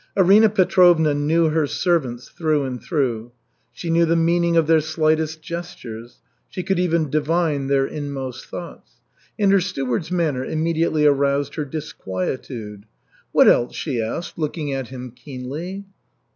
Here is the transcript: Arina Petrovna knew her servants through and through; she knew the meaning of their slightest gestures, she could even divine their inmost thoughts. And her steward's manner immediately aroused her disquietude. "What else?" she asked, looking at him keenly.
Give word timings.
Arina 0.17 0.49
Petrovna 0.49 1.13
knew 1.13 1.49
her 1.49 1.67
servants 1.67 2.27
through 2.27 2.63
and 2.63 2.81
through; 2.81 3.31
she 3.71 3.91
knew 3.91 4.03
the 4.03 4.15
meaning 4.15 4.57
of 4.57 4.65
their 4.65 4.81
slightest 4.81 5.43
gestures, 5.43 6.21
she 6.49 6.63
could 6.63 6.79
even 6.79 7.11
divine 7.11 7.67
their 7.67 7.85
inmost 7.85 8.47
thoughts. 8.47 8.93
And 9.37 9.51
her 9.51 9.61
steward's 9.61 10.11
manner 10.11 10.43
immediately 10.43 11.05
aroused 11.05 11.53
her 11.53 11.65
disquietude. 11.65 12.87
"What 13.31 13.47
else?" 13.47 13.75
she 13.75 14.01
asked, 14.01 14.39
looking 14.39 14.73
at 14.73 14.87
him 14.87 15.11
keenly. 15.11 15.85